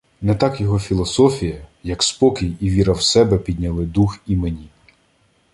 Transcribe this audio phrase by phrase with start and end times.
[0.21, 4.69] Не так його філософія, як спокій і віра в себе підняли дух і мені.